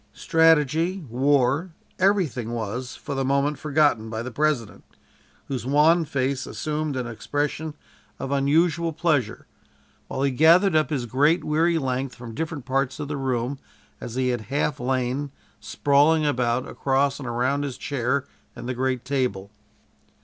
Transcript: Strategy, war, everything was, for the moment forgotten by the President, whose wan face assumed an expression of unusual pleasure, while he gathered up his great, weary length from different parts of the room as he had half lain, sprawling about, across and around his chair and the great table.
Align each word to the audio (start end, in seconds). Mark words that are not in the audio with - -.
Strategy, 0.15 1.05
war, 1.09 1.75
everything 1.99 2.53
was, 2.53 2.95
for 2.95 3.13
the 3.13 3.23
moment 3.23 3.59
forgotten 3.59 4.09
by 4.09 4.23
the 4.23 4.31
President, 4.31 4.83
whose 5.47 5.63
wan 5.63 6.05
face 6.05 6.47
assumed 6.47 6.95
an 6.95 7.05
expression 7.05 7.75
of 8.17 8.31
unusual 8.31 8.93
pleasure, 8.93 9.45
while 10.07 10.23
he 10.23 10.31
gathered 10.31 10.75
up 10.75 10.89
his 10.89 11.05
great, 11.05 11.43
weary 11.43 11.77
length 11.77 12.15
from 12.15 12.33
different 12.33 12.65
parts 12.65 12.99
of 12.99 13.09
the 13.09 13.15
room 13.15 13.59
as 13.99 14.15
he 14.15 14.29
had 14.29 14.41
half 14.49 14.79
lain, 14.79 15.29
sprawling 15.59 16.25
about, 16.25 16.67
across 16.67 17.19
and 17.19 17.27
around 17.27 17.63
his 17.63 17.77
chair 17.77 18.25
and 18.55 18.67
the 18.67 18.73
great 18.73 19.05
table. 19.05 19.51